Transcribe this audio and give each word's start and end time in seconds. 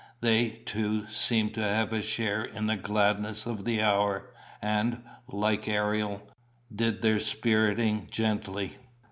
They, 0.21 0.49
too, 0.65 1.05
seemed 1.09 1.53
to 1.53 1.61
have 1.61 1.93
a 1.93 2.01
share 2.01 2.41
in 2.41 2.65
the 2.65 2.75
gladness 2.75 3.45
of 3.45 3.65
the 3.65 3.83
hour, 3.83 4.31
and, 4.59 5.03
like 5.27 5.67
Ariel, 5.67 6.27
did 6.75 7.03
their 7.03 7.19
spiriting 7.19 8.07
gently. 8.09 8.77